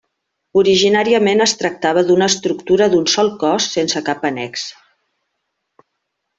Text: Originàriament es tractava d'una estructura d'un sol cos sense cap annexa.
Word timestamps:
Originàriament 0.61 1.43
es 1.45 1.53
tractava 1.59 2.03
d'una 2.07 2.31
estructura 2.33 2.89
d'un 2.95 3.05
sol 3.17 3.31
cos 3.45 3.71
sense 3.77 4.05
cap 4.11 4.29
annexa. 4.33 4.85